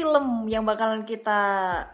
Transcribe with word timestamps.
film 0.00 0.48
yang 0.48 0.64
bakalan 0.64 1.04
kita 1.04 1.44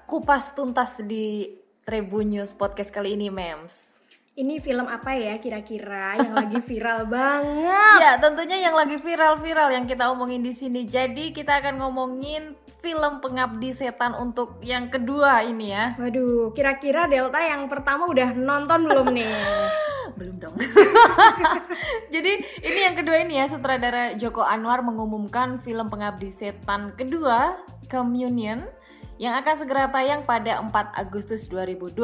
kupas 0.06 0.54
tuntas 0.54 1.02
di 1.02 1.58
Tribun 1.82 2.30
News 2.30 2.54
Podcast 2.54 2.94
kali 2.94 3.18
ini, 3.18 3.34
Mems? 3.34 3.98
Ini 4.38 4.62
film 4.62 4.86
apa 4.86 5.10
ya 5.18 5.42
kira-kira 5.42 6.14
yang 6.14 6.30
lagi 6.30 6.62
viral 6.62 7.02
banget? 7.10 7.98
Ya, 7.98 8.14
tentunya 8.22 8.62
yang 8.62 8.78
lagi 8.78 9.02
viral-viral 9.02 9.74
yang 9.74 9.90
kita 9.90 10.06
omongin 10.14 10.46
di 10.46 10.54
sini. 10.54 10.86
Jadi 10.86 11.34
kita 11.34 11.58
akan 11.58 11.82
ngomongin 11.82 12.54
film 12.78 13.18
Pengabdi 13.18 13.74
Setan 13.74 14.14
untuk 14.14 14.62
yang 14.62 14.86
kedua 14.86 15.42
ini 15.42 15.74
ya. 15.74 15.98
Waduh, 15.98 16.54
kira-kira 16.54 17.10
Delta 17.10 17.42
yang 17.42 17.66
pertama 17.66 18.06
udah 18.06 18.38
nonton 18.38 18.86
belum 18.86 19.06
nih? 19.18 19.34
Belum 20.16 20.40
dong. 20.40 20.56
Jadi 22.14 22.32
ini 22.64 22.78
yang 22.80 22.96
kedua 22.96 23.20
ini 23.20 23.36
ya, 23.36 23.50
sutradara 23.52 24.16
Joko 24.16 24.40
Anwar 24.40 24.80
mengumumkan 24.80 25.60
film 25.60 25.92
Pengabdi 25.92 26.32
Setan 26.32 26.96
kedua, 26.96 27.52
Communion 27.86 28.66
yang 29.16 29.32
akan 29.40 29.54
segera 29.56 29.88
tayang 29.88 30.28
pada 30.28 30.60
4 30.60 30.68
Agustus 30.92 31.48
2022. 31.48 31.96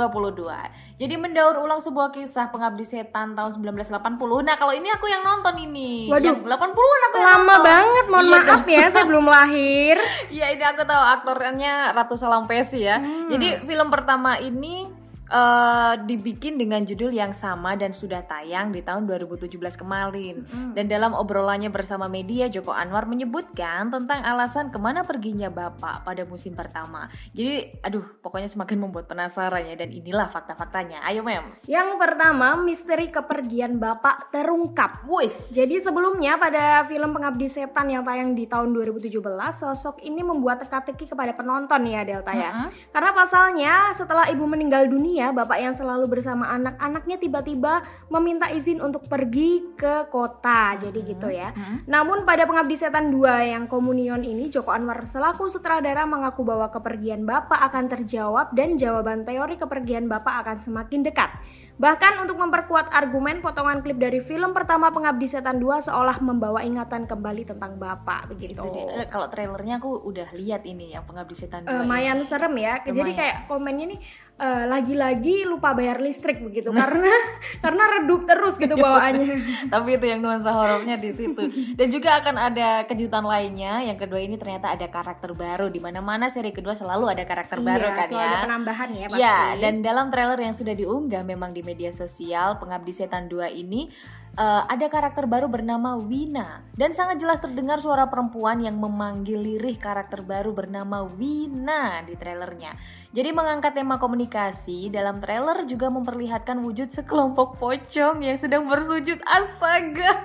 Jadi 0.96 1.14
mendaur 1.20 1.60
ulang 1.60 1.76
sebuah 1.84 2.08
kisah 2.08 2.48
pengabdi 2.48 2.88
setan 2.88 3.36
tahun 3.36 3.52
1980. 3.52 4.48
Nah, 4.48 4.56
kalau 4.56 4.72
ini 4.72 4.88
aku 4.88 5.12
yang 5.12 5.20
nonton 5.20 5.60
ini. 5.60 6.08
Waduh. 6.08 6.24
yang 6.24 6.40
80-an 6.40 7.00
aku 7.12 7.16
yang 7.20 7.28
Lama 7.28 7.44
nonton. 7.44 7.60
banget, 7.68 8.04
mohon 8.08 8.24
Iya 8.24 8.40
maaf 8.48 8.64
ya, 8.64 8.86
saya 8.88 9.04
belum 9.04 9.26
lahir. 9.28 9.96
Iya, 10.32 10.56
ini 10.56 10.64
aku 10.64 10.88
tahu 10.88 11.02
aktornya 11.20 11.92
Ratu 11.92 12.16
Salampesi 12.16 12.88
ya. 12.88 12.96
Hmm. 12.96 13.28
Jadi 13.28 13.68
film 13.68 13.92
pertama 13.92 14.40
ini 14.40 14.88
eh, 15.32 15.94
dibikin 16.04 16.60
dengan 16.60 16.84
judul 16.84 17.08
yang 17.08 17.32
sama 17.32 17.72
dan 17.80 17.96
sudah 17.96 18.20
tayang 18.20 18.68
di 18.68 18.84
tahun 18.84 19.08
2017 19.08 19.56
kemarin. 19.80 20.44
Hmm. 20.44 20.76
Dan 20.76 20.92
dalam 20.92 21.16
obrolannya 21.16 21.72
bersama 21.72 22.06
media, 22.12 22.52
Joko 22.52 22.76
Anwar 22.76 23.08
menyebutkan 23.08 23.88
tentang 23.88 24.20
alasan 24.20 24.68
ke 24.68 24.76
mana 24.76 25.08
perginya 25.08 25.48
Bapak 25.48 26.04
pada 26.04 26.22
musim 26.28 26.52
pertama. 26.52 27.08
Jadi, 27.32 27.80
aduh, 27.80 28.04
pokoknya 28.20 28.52
semakin 28.52 28.76
membuat 28.76 29.08
penasaran 29.08 29.64
ya. 29.64 29.74
Dan 29.74 29.88
inilah 29.88 30.28
fakta-faktanya. 30.28 31.00
Ayo, 31.08 31.24
Mems. 31.24 31.64
Yang 31.64 31.96
pertama, 31.96 32.60
misteri 32.60 33.08
kepergian 33.08 33.80
Bapak 33.80 34.28
terungkap. 34.28 35.08
Wis. 35.08 35.54
Jadi 35.54 35.78
sebelumnya 35.80 36.36
pada 36.36 36.82
film 36.84 37.14
Pengabdi 37.14 37.46
Setan 37.46 37.86
yang 37.88 38.02
tayang 38.02 38.34
di 38.34 38.44
tahun 38.50 38.74
2017, 38.74 39.22
sosok 39.54 40.02
ini 40.02 40.26
membuat 40.26 40.66
teka-teki 40.66 41.06
kepada 41.06 41.30
penonton 41.36 41.80
ya 41.86 42.02
Delta 42.02 42.34
ya. 42.34 42.50
Mm-mm. 42.50 42.90
Karena 42.90 43.10
pasalnya 43.14 43.74
setelah 43.94 44.26
ibu 44.26 44.42
meninggal 44.48 44.90
dunia, 44.90 45.21
bapak 45.30 45.62
yang 45.62 45.70
selalu 45.70 46.10
bersama 46.10 46.50
anak-anaknya 46.50 47.22
tiba-tiba 47.22 47.86
meminta 48.10 48.50
izin 48.50 48.82
untuk 48.82 49.06
pergi 49.06 49.76
ke 49.78 50.10
kota. 50.10 50.74
Jadi 50.74 50.98
gitu 51.06 51.30
ya. 51.30 51.54
Namun 51.86 52.26
pada 52.26 52.42
Pengabdi 52.48 52.74
Setan 52.74 53.14
2 53.14 53.54
yang 53.54 53.64
komunion 53.70 54.26
ini 54.26 54.50
Joko 54.50 54.74
Anwar 54.74 55.06
selaku 55.06 55.46
sutradara 55.46 56.02
mengaku 56.02 56.42
bahwa 56.42 56.72
kepergian 56.72 57.22
bapak 57.22 57.62
akan 57.70 57.86
terjawab 57.86 58.50
dan 58.56 58.74
jawaban 58.74 59.22
teori 59.22 59.54
kepergian 59.54 60.10
bapak 60.10 60.42
akan 60.42 60.58
semakin 60.58 61.06
dekat. 61.06 61.30
Bahkan 61.74 62.20
untuk 62.20 62.36
memperkuat 62.36 62.90
argumen 62.90 63.40
potongan 63.40 63.80
klip 63.80 63.96
dari 63.96 64.18
film 64.18 64.52
pertama 64.52 64.88
Pengabdi 64.88 65.26
Setan 65.26 65.56
2 65.56 65.82
seolah 65.82 66.20
membawa 66.20 66.60
ingatan 66.60 67.04
kembali 67.04 67.42
tentang 67.44 67.74
bapak 67.74 68.28
begitu. 68.28 68.54
Itu 68.56 68.68
deh. 68.68 68.84
Eh, 68.94 69.06
Kalau 69.06 69.26
trailernya 69.26 69.76
aku 69.76 69.90
udah 70.00 70.30
lihat 70.32 70.62
ini 70.62 70.92
yang 70.92 71.02
Pengabdi 71.02 71.32
Setan 71.34 71.62
2 71.62 71.66
Eh, 71.66 71.72
ini. 71.72 71.80
lumayan 71.80 72.18
serem 72.22 72.54
ya. 72.54 72.78
Jadi 72.78 72.92
Lumayan. 72.94 73.16
kayak 73.16 73.36
komennya 73.46 73.86
nih 73.88 74.00
eh, 74.34 74.64
lagi-lagi 74.66 75.34
lupa 75.44 75.70
bayar 75.72 75.98
listrik 75.98 76.40
begitu 76.40 76.70
karena 76.70 77.08
karena 77.64 77.82
redup 77.90 78.26
terus 78.26 78.54
gitu 78.56 78.74
bawaannya. 78.80 79.34
Tapi 79.66 79.88
itu 79.92 80.06
yang 80.06 80.20
nuansa 80.20 80.50
horornya 80.50 80.96
di 80.96 81.10
situ. 81.10 81.42
Dan 81.72 81.88
juga 81.88 82.20
akan 82.20 82.36
ada 82.44 82.84
kejutan 82.84 83.22
lainnya. 83.22 83.80
Yang 83.82 84.06
kedua 84.06 84.20
ini 84.20 84.36
ternyata 84.36 84.70
ada 84.70 84.86
karakter 84.86 85.32
baru. 85.32 85.66
Di 85.66 85.78
mana-mana 85.78 86.28
seri 86.28 86.50
kedua 86.50 86.74
selalu 86.74 87.08
ada 87.08 87.24
karakter 87.24 87.58
baru 87.58 87.80
Iya, 87.82 87.96
kan 87.96 88.06
selalu 88.06 88.20
ya. 88.20 88.28
ada 88.28 88.38
penambahan 88.44 88.88
ya 88.92 89.06
pasti. 89.08 89.22
Ya, 89.22 89.38
dan 89.56 89.74
dalam 89.80 90.06
trailer 90.08 90.38
yang 90.38 90.52
sudah 90.52 90.74
diunggah 90.74 91.22
memang 91.22 91.50
di 91.50 91.61
media 91.62 91.94
sosial 91.94 92.58
Pengabdi 92.58 92.92
Setan 92.92 93.30
2 93.30 93.54
ini 93.54 93.88
eh, 94.36 94.62
ada 94.68 94.86
karakter 94.88 95.28
baru 95.28 95.48
bernama 95.48 95.96
Wina 96.00 96.64
dan 96.72 96.96
sangat 96.96 97.20
jelas 97.20 97.38
terdengar 97.44 97.78
suara 97.84 98.08
perempuan 98.08 98.64
yang 98.64 98.80
memanggil 98.80 99.36
lirih 99.36 99.76
karakter 99.76 100.24
baru 100.24 100.56
bernama 100.56 101.04
Wina 101.04 102.00
di 102.08 102.16
trailernya. 102.16 102.72
Jadi 103.12 103.28
mengangkat 103.28 103.76
tema 103.76 104.00
komunikasi 104.00 104.88
dalam 104.88 105.20
trailer 105.20 105.68
juga 105.68 105.92
memperlihatkan 105.92 106.56
wujud 106.64 106.88
sekelompok 106.88 107.60
pocong 107.60 108.24
yang 108.24 108.40
sedang 108.40 108.64
bersujud. 108.64 109.20
Astaga. 109.28 110.16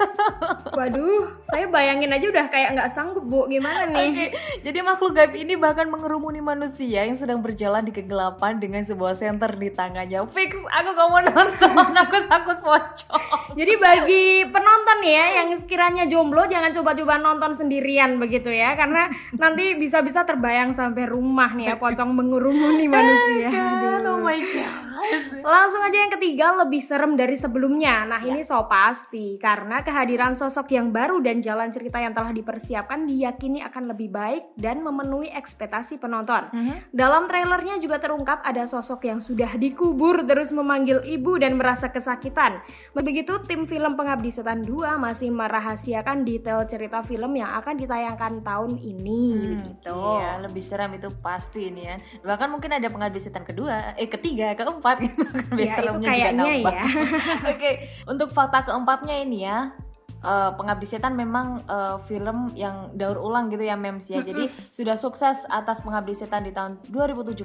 Waduh, 0.72 1.44
saya 1.44 1.67
bayangin 1.67 2.16
aja 2.16 2.31
udah 2.31 2.47
kayak 2.47 2.79
nggak 2.79 2.91
sanggup 2.96 3.28
bu, 3.28 3.51
gimana 3.51 3.91
nih? 3.91 4.07
Oke, 4.07 4.25
jadi 4.63 4.79
makhluk 4.79 5.19
gaib 5.19 5.35
ini 5.35 5.59
bahkan 5.59 5.91
mengerumuni 5.91 6.40
manusia 6.40 7.03
yang 7.03 7.19
sedang 7.19 7.44
berjalan 7.44 7.84
di 7.84 7.91
kegelapan 7.91 8.56
dengan 8.56 8.88
sebuah 8.88 9.19
senter 9.19 9.51
di 9.59 9.67
tangannya. 9.67 10.23
Fix, 10.31 10.56
aku 10.63 10.90
gak 10.96 11.07
mau 11.12 11.22
nonton, 11.22 11.91
aku 12.07 12.17
takut 12.31 12.57
pocong. 12.63 13.27
Jadi 13.57 13.73
bagi 13.81 14.45
penonton 14.53 15.00
ya 15.01 15.41
yang 15.41 15.50
sekiranya 15.57 16.06
jomblo 16.06 16.45
jangan 16.45 16.69
coba-coba 16.78 17.18
nonton 17.18 17.57
sendirian 17.57 18.22
begitu 18.22 18.53
ya 18.53 18.78
karena 18.78 19.09
nanti 19.34 19.73
bisa-bisa 19.73 20.22
terbayang 20.29 20.78
sampai 20.78 21.09
rumah 21.09 21.50
nih 21.57 21.73
ya 21.73 21.75
pocong 21.81 22.13
mengurumuni 22.13 22.85
manusia. 22.85 23.50
Oh 24.07 24.16
Aduh. 24.16 24.23
my 24.23 24.40
god. 24.40 24.87
Langsung 25.56 25.81
aja 25.84 25.97
yang 25.97 26.13
ketiga 26.13 26.53
lebih 26.66 26.81
serem 26.81 27.13
dari 27.13 27.35
sebelumnya. 27.38 28.06
Nah 28.08 28.22
ini 28.24 28.41
so 28.44 28.66
pasti 28.66 29.38
karena 29.38 29.81
kehadiran 29.85 30.34
sosok 30.34 30.74
yang 30.74 30.90
baru 30.90 31.22
dan 31.22 31.40
jalan 31.44 31.69
cerita 31.69 32.02
yang 32.02 32.16
telah 32.16 32.31
dipersiapkan 32.34 33.06
diyakini 33.06 33.62
akan 33.66 33.94
lebih 33.94 34.09
baik 34.12 34.56
dan 34.58 34.81
memenuhi 34.81 35.30
ekspektasi 35.34 36.00
penonton. 36.00 36.50
Dalam 36.91 37.28
trailernya 37.28 37.78
juga 37.84 38.00
terungkap 38.02 38.41
ada 38.41 38.63
sosok 38.66 39.06
yang 39.08 39.19
sudah 39.19 39.59
dikubur 39.59 40.24
terus 40.24 40.50
memanggil 40.56 41.03
ibu 41.06 41.38
dan 41.38 41.59
merasa 41.59 41.91
kesakitan. 41.91 42.62
Begitu 42.96 43.40
tim 43.46 43.68
film 43.69 43.94
Pengabdi 44.00 44.31
Setan 44.34 44.64
2 44.64 44.97
masih 44.97 45.29
merahasiakan 45.31 46.24
detail 46.24 46.64
cerita 46.66 47.03
film 47.03 47.35
yang 47.35 47.52
akan 47.59 47.75
ditayangkan 47.78 48.41
tahun 48.41 48.79
ini. 48.79 49.24
Begitu. 49.59 49.97
Iya, 49.97 50.31
lebih 50.44 50.64
seram 50.64 50.91
itu 50.96 51.09
pasti 51.19 51.69
ini 51.69 51.81
ya. 51.88 51.96
Bahkan 52.24 52.47
mungkin 52.47 52.72
ada 52.72 52.88
pengabdi 52.88 53.19
setan 53.19 53.44
kedua, 53.44 53.94
eh 54.00 54.08
ketiga, 54.08 54.56
keempat 54.56 54.87
gitu 55.06 55.24
kan. 55.28 55.56
Ya, 55.59 55.75
itu 55.84 56.00
kayaknya 56.00 56.46
ya. 56.64 56.84
Oke, 57.52 57.72
untuk 58.08 58.30
fakta 58.31 58.64
keempatnya 58.64 59.16
ini 59.20 59.44
ya. 59.44 59.75
eh, 60.18 60.52
Pengabdi 60.58 60.88
Setan 60.90 61.14
memang 61.14 61.62
eh, 61.68 61.98
film 62.09 62.50
yang 62.58 62.90
daur 62.97 63.22
ulang 63.22 63.53
gitu 63.53 63.62
ya 63.62 63.78
Mems 63.78 64.08
ya. 64.09 64.24
Jadi 64.26 64.50
sudah 64.74 64.97
sukses 64.97 65.46
atas 65.46 65.86
Pengabdi 65.86 66.18
Setan 66.18 66.47
di 66.47 66.56
tahun 66.56 66.81
2017 66.90 67.44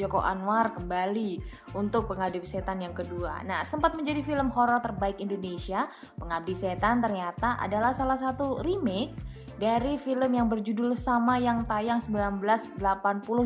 Joko 0.00 0.22
Anwar 0.22 0.72
kembali 0.78 1.42
untuk 1.76 2.08
Pengabdi 2.08 2.40
Setan 2.46 2.80
yang 2.80 2.96
kedua. 2.96 3.44
Nah, 3.44 3.66
sempat 3.68 3.92
menjadi 3.98 4.24
film 4.24 4.48
horor 4.54 4.80
terbaik 4.80 5.20
Indonesia. 5.20 5.90
Pengabdi 6.16 6.54
Setan 6.56 7.04
ternyata 7.04 7.60
adalah 7.60 7.92
salah 7.92 8.16
satu 8.16 8.64
remake 8.64 9.12
dari 9.56 9.96
film 9.96 10.28
yang 10.36 10.52
berjudul 10.52 10.92
sama 11.00 11.40
yang 11.40 11.64
tayang 11.64 11.96
1980 12.04 12.76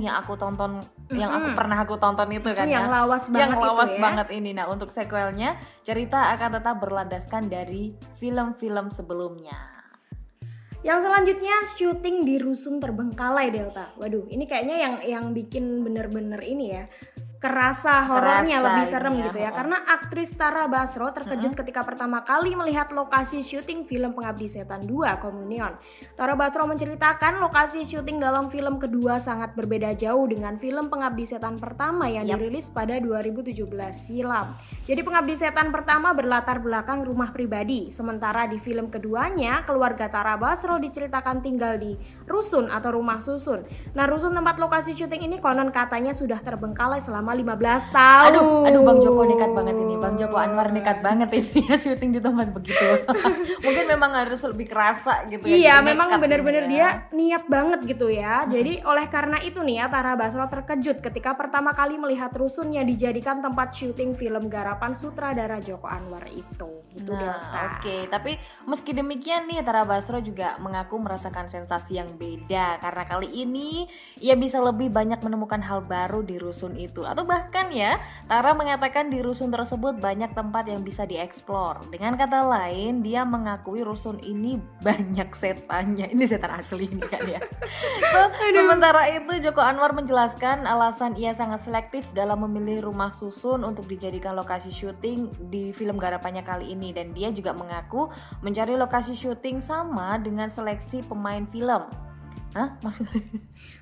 yang 0.03 0.19
aku 0.19 0.35
tonton 0.35 0.83
yang 1.15 1.31
aku 1.31 1.55
pernah 1.55 1.79
aku 1.87 1.95
tonton 2.03 2.27
itu 2.35 2.51
kan 2.51 2.67
Yang 2.67 2.87
ya. 2.87 2.95
lawas 2.95 3.25
yang 3.31 3.35
banget 3.35 3.57
itu 3.57 3.67
lawas 3.71 3.93
ya. 3.95 4.01
banget 4.03 4.29
ini 4.35 4.51
nah 4.51 4.67
untuk 4.67 4.91
sequelnya 4.91 5.55
cerita 5.87 6.35
akan 6.35 6.59
tetap 6.59 6.77
berlandaskan 6.83 7.47
dari 7.47 7.95
film-film 8.19 8.91
sebelumnya 8.91 9.59
Yang 10.81 11.13
selanjutnya 11.13 11.57
syuting 11.77 12.25
di 12.25 12.41
rusun 12.41 12.81
terbengkalai 12.81 13.53
Delta. 13.53 13.93
Waduh, 14.01 14.25
ini 14.33 14.49
kayaknya 14.49 14.81
yang 14.81 14.95
yang 15.05 15.25
bikin 15.37 15.85
bener-bener 15.85 16.41
ini 16.41 16.73
ya 16.73 16.89
kerasa 17.41 18.05
horornya 18.05 18.61
lebih 18.61 18.85
serem 18.85 19.17
ya, 19.17 19.25
gitu 19.33 19.39
ya 19.41 19.51
karena 19.57 19.81
aktris 19.89 20.29
Tara 20.37 20.69
Basro 20.69 21.09
terkejut 21.09 21.57
ketika 21.57 21.81
pertama 21.81 22.21
kali 22.21 22.53
melihat 22.53 22.93
lokasi 22.93 23.41
syuting 23.41 23.89
film 23.89 24.13
Pengabdi 24.13 24.45
Setan 24.45 24.85
2 24.85 25.17
Komunion. 25.25 25.73
Tara 26.21 26.37
Basro 26.37 26.69
menceritakan 26.69 27.41
lokasi 27.41 27.89
syuting 27.89 28.21
dalam 28.21 28.53
film 28.53 28.77
kedua 28.77 29.17
sangat 29.17 29.57
berbeda 29.57 29.97
jauh 29.97 30.29
dengan 30.29 30.61
film 30.61 30.93
Pengabdi 30.93 31.25
Setan 31.25 31.57
pertama 31.57 32.13
yang 32.13 32.29
Yap. 32.29 32.45
dirilis 32.45 32.69
pada 32.69 33.01
2017 33.01 33.57
silam. 33.97 34.53
Jadi 34.85 35.01
Pengabdi 35.01 35.33
Setan 35.33 35.73
pertama 35.73 36.13
berlatar 36.13 36.61
belakang 36.61 37.09
rumah 37.09 37.33
pribadi, 37.33 37.89
sementara 37.89 38.53
di 38.53 38.61
film 38.61 38.93
keduanya 38.93 39.65
keluarga 39.65 40.13
Tara 40.13 40.37
Basro 40.37 40.77
diceritakan 40.77 41.41
tinggal 41.41 41.81
di 41.81 41.97
rusun 42.29 42.69
atau 42.69 42.93
rumah 42.93 43.25
susun. 43.25 43.65
Nah, 43.97 44.05
rusun 44.05 44.37
tempat 44.37 44.61
lokasi 44.61 44.93
syuting 44.93 45.25
ini 45.25 45.41
konon 45.41 45.73
katanya 45.73 46.13
sudah 46.13 46.37
terbengkalai 46.45 47.01
selama 47.01 47.30
15 47.33 47.95
tahun. 47.95 48.27
aduh 48.33 48.67
aduh 48.67 48.83
Bang 48.83 48.99
Joko 49.01 49.23
nekat 49.25 49.51
banget 49.55 49.77
ini 49.79 49.95
Bang 49.97 50.15
Joko 50.19 50.37
Anwar 50.37 50.69
nekat 50.75 50.99
banget 51.01 51.29
ini 51.33 51.61
ya 51.71 51.77
syuting 51.79 52.11
di 52.17 52.21
tempat 52.21 52.51
begitu. 52.51 52.85
Mungkin 53.65 53.85
memang 53.87 54.11
harus 54.17 54.41
lebih 54.45 54.67
kerasa 54.69 55.27
gitu 55.31 55.47
ya. 55.47 55.57
Iya, 55.57 55.75
memang 55.85 56.11
benar-benar 56.19 56.67
ini 56.67 56.73
dia 56.77 56.81
ya. 56.81 56.91
niat 57.15 57.45
banget 57.47 57.81
gitu 57.87 58.11
ya. 58.11 58.45
Jadi 58.51 58.83
oleh 58.83 59.07
karena 59.07 59.39
itu 59.41 59.63
nih 59.63 59.85
ya 59.85 59.87
Tara 59.87 60.19
Basro 60.19 60.45
terkejut 60.47 60.99
ketika 61.01 61.39
pertama 61.39 61.73
kali 61.73 61.97
melihat 61.97 62.33
rusun 62.35 62.75
yang 62.75 62.85
dijadikan 62.85 63.39
tempat 63.41 63.73
syuting 63.73 64.13
film 64.19 64.51
garapan 64.51 64.93
sutradara 64.97 65.63
Joko 65.63 65.87
Anwar 65.87 66.27
itu. 66.27 66.83
Gitu 66.91 67.11
Nah, 67.21 67.77
oke. 67.77 67.97
Tapi 68.11 68.33
meski 68.67 68.91
demikian 68.91 69.47
nih, 69.47 69.63
Tara 69.63 69.87
Basro 69.87 70.19
juga 70.19 70.59
mengaku 70.59 70.99
merasakan 70.99 71.47
sensasi 71.47 71.99
yang 72.01 72.17
beda 72.17 72.83
karena 72.83 73.05
kali 73.07 73.29
ini 73.31 73.87
ia 74.19 74.35
bisa 74.35 74.59
lebih 74.59 74.91
banyak 74.91 75.23
menemukan 75.23 75.63
hal 75.63 75.85
baru 75.85 76.25
di 76.25 76.37
rusun 76.41 76.75
itu. 76.75 77.07
Atau 77.07 77.20
bahkan 77.25 77.73
ya, 77.73 77.99
Tara 78.27 78.55
mengatakan 78.55 79.11
di 79.11 79.19
rusun 79.25 79.51
tersebut 79.51 79.99
banyak 79.99 80.33
tempat 80.33 80.69
yang 80.69 80.85
bisa 80.85 81.07
dieksplor. 81.09 81.89
Dengan 81.91 82.15
kata 82.15 82.47
lain, 82.47 83.03
dia 83.03 83.27
mengakui 83.27 83.83
rusun 83.83 84.21
ini 84.23 84.59
banyak 84.83 85.31
setannya. 85.35 86.11
Ini 86.13 86.25
setan 86.27 86.55
asli 86.55 86.91
ini 86.91 87.05
kan 87.05 87.23
ya. 87.27 87.41
So, 88.11 88.21
sementara 88.57 89.09
itu 89.11 89.43
Joko 89.43 89.63
Anwar 89.63 89.93
menjelaskan 89.95 90.67
alasan 90.67 91.15
ia 91.19 91.35
sangat 91.35 91.65
selektif 91.65 92.11
dalam 92.13 92.43
memilih 92.45 92.91
rumah 92.91 93.11
susun 93.11 93.63
untuk 93.63 93.87
dijadikan 93.87 94.35
lokasi 94.35 94.71
syuting 94.71 95.31
di 95.51 95.71
film 95.71 95.99
garapannya 95.99 96.43
kali 96.43 96.75
ini 96.75 96.91
dan 96.91 97.11
dia 97.15 97.31
juga 97.31 97.55
mengaku 97.55 98.11
mencari 98.43 98.75
lokasi 98.75 99.15
syuting 99.15 99.63
sama 99.63 100.19
dengan 100.19 100.51
seleksi 100.51 101.07
pemain 101.07 101.45
film. 101.47 102.10
Hah? 102.55 102.79
Maksudnya? 102.83 103.23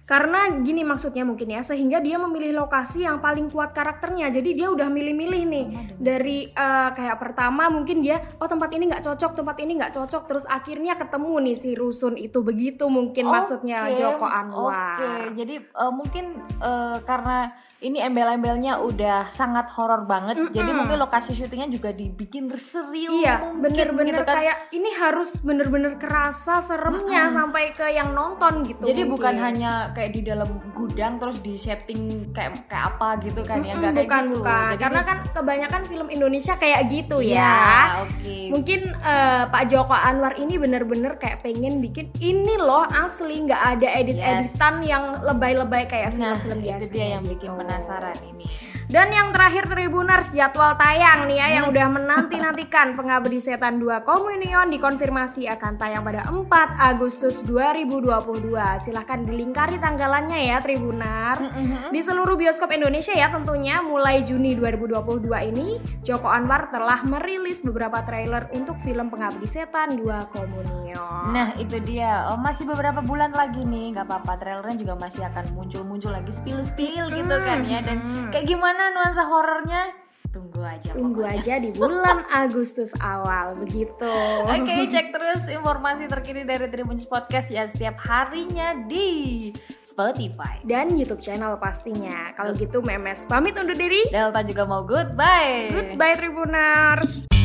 Karena 0.09 0.49
gini 0.65 0.89
maksudnya 0.89 1.21
mungkin 1.21 1.53
ya, 1.53 1.61
sehingga 1.61 2.01
dia 2.01 2.17
memilih 2.17 2.65
lokasi 2.65 3.05
yang 3.05 3.21
paling 3.21 3.53
kuat 3.53 3.77
karakternya. 3.77 4.33
Jadi 4.33 4.57
dia 4.57 4.73
udah 4.73 4.89
milih-milih 4.89 5.43
nih 5.45 5.67
dari 6.01 6.49
eh, 6.49 6.91
kayak 6.97 7.21
pertama 7.21 7.69
mungkin 7.69 8.01
dia 8.01 8.17
oh 8.41 8.49
tempat 8.49 8.73
ini 8.73 8.89
nggak 8.89 9.05
cocok, 9.05 9.37
tempat 9.37 9.57
ini 9.61 9.77
nggak 9.77 9.93
cocok, 9.93 10.23
terus 10.25 10.49
akhirnya 10.49 10.97
ketemu 10.97 11.45
nih 11.45 11.57
si 11.61 11.71
rusun 11.77 12.17
itu 12.17 12.41
begitu 12.41 12.89
mungkin 12.89 13.29
maksudnya 13.29 13.85
Oke, 13.85 14.01
Joko 14.01 14.25
Anwar. 14.25 14.97
Oke, 14.97 15.13
jadi 15.45 15.55
eh, 15.61 15.93
mungkin 15.93 16.25
eh, 16.57 16.97
karena 17.05 17.53
ini 17.79 18.01
embel-embelnya 18.03 18.81
udah 18.81 19.29
sangat 19.31 19.71
horor 19.77 20.09
banget, 20.09 20.41
jadi 20.51 20.73
mungkin 20.73 20.99
lokasi 20.99 21.31
syutingnya 21.31 21.69
juga 21.71 21.93
dibikin 21.95 22.49
serius 22.57 23.13
Iya, 23.23 23.55
mungkin 23.55 23.61
bener-bener 23.63 24.15
gitu 24.19 24.25
kan. 24.25 24.35
kayak 24.41 24.59
ini 24.75 24.91
harus 24.99 25.37
bener-bener 25.45 25.95
kerasa 25.95 26.59
seremnya 26.59 27.31
sampai 27.31 27.71
ke 27.77 27.87
yang 27.93 28.17
nonton 28.17 28.58
gitu. 28.65 28.83
Jadi 28.83 29.03
bukan 29.05 29.35
mungkin. 29.35 29.47
hanya 29.47 29.73
kayak 29.91 30.11
di 30.11 30.23
dalam 30.23 30.51
gudang 30.73 31.17
terus 31.17 31.39
di 31.39 31.55
setting 31.55 32.01
kayak 32.31 32.65
kayak 32.65 32.85
apa 32.93 33.09
gitu 33.21 33.41
kan 33.43 33.61
ya, 33.61 33.73
Mm-mm, 33.73 33.79
nggak 33.79 33.93
kayak 33.93 34.03
bukan 34.03 34.23
gitu. 34.25 34.35
bukan. 34.35 34.69
Jadi 34.69 34.81
Karena 34.81 35.01
kan 35.03 35.19
kebanyakan 35.29 35.83
film 35.85 36.09
Indonesia 36.09 36.55
kayak 36.55 36.81
gitu 36.87 37.17
Iya, 37.19 37.37
ya. 37.37 37.67
oke. 38.03 38.37
Mungkin 38.51 38.81
eh, 38.95 39.43
Pak 39.47 39.65
Joko 39.67 39.93
Anwar 39.93 40.35
ini 40.35 40.55
bener-bener 40.57 41.13
kayak 41.15 41.41
pengen 41.41 41.79
bikin 41.79 42.09
ini 42.19 42.57
loh 42.57 42.89
asli 42.89 43.39
nggak 43.41 43.63
ada 43.75 43.89
edit-editan 43.93 44.75
yang 44.83 45.05
lebay-lebay 45.21 45.85
kayak 45.85 46.11
Nah, 46.11 46.35
film-film 46.35 46.59
biasa. 46.63 46.81
itu 46.81 46.87
dia 46.91 47.07
yang 47.15 47.25
bikin 47.25 47.51
penasaran 47.53 48.17
ini. 48.25 48.47
Dan 48.89 49.13
yang 49.13 49.37
terakhir 49.37 49.69
Tribuners 49.69 50.33
jadwal 50.33 50.73
tayang 50.75 51.29
nih 51.29 51.37
ya 51.37 51.47
yang 51.61 51.65
Hmm. 51.69 51.73
udah 51.77 51.87
menanti-nantikan 51.93 52.97
Pengabdi 52.97 53.37
Setan 53.37 53.77
2 53.77 54.01
Komunion 54.01 54.73
dikonfirmasi 54.73 55.45
akan 55.45 55.77
tayang 55.77 56.01
pada 56.01 56.25
4 56.25 56.73
Agustus 56.81 57.45
2022. 57.45 58.81
Silahkan 58.81 59.21
dilingkari 59.23 59.77
tanggalannya 59.77 60.41
ya 60.41 60.65
Tribuners. 60.65 61.45
Hmm, 61.53 61.93
Di 61.93 62.01
seluruh 62.01 62.41
bioskop 62.41 62.73
Indonesia 62.73 63.13
ya 63.13 63.29
tentunya 63.29 63.85
mulai 63.85 64.25
Juni 64.25 64.57
2022 64.57 65.45
ini 65.45 65.77
Joko 66.01 66.33
Anwar 66.33 66.73
telah 66.73 67.05
merilis 67.05 67.61
beberapa 67.61 68.01
trailer 68.01 68.49
untuk 68.57 68.81
film 68.81 69.13
Pengabdi 69.13 69.45
Setan 69.45 70.01
2 70.01 70.33
Komunion. 70.33 71.29
Nah 71.29 71.53
itu 71.61 71.77
dia 71.85 72.33
oh, 72.33 72.41
masih 72.41 72.65
beberapa 72.65 73.05
bulan 73.05 73.37
lagi 73.37 73.61
nih 73.61 73.93
nggak 73.93 74.09
apa-apa 74.09 74.33
trailernya 74.41 74.81
juga 74.81 74.97
masih 74.97 75.29
akan 75.29 75.45
muncul-muncul 75.53 76.09
lagi 76.09 76.33
spill-spill 76.33 77.13
gitu 77.13 77.37
kan 77.37 77.61
ya 77.69 77.85
dan 77.85 78.01
kayak 78.33 78.49
gimana 78.49 78.78
nuansa 78.89 79.23
horornya 79.25 79.83
tunggu 80.29 80.61
aja 80.61 80.93
Tunggu 80.93 81.25
pokoknya. 81.25 81.41
aja 81.41 81.55
di 81.57 81.71
bulan 81.73 82.21
Agustus 82.45 82.93
awal 83.01 83.57
begitu. 83.57 84.13
Oke, 84.45 84.87
cek 84.87 85.09
terus 85.09 85.49
informasi 85.49 86.05
terkini 86.05 86.45
dari 86.45 86.69
Tribun 86.69 87.01
Podcast 87.03 87.49
ya 87.49 87.65
setiap 87.65 87.97
harinya 87.99 88.77
di 88.85 89.49
Spotify. 89.81 90.61
dan 90.63 90.93
YouTube 90.93 91.25
channel 91.25 91.57
pastinya. 91.57 92.37
Kalau 92.37 92.53
gitu 92.53 92.85
Memes 92.85 93.25
pamit 93.25 93.57
undur 93.57 93.75
diri. 93.75 94.05
Delta 94.13 94.45
juga 94.45 94.69
mau 94.69 94.85
goodbye. 94.85 95.73
Goodbye 95.73 96.15
Tribuners. 96.15 97.38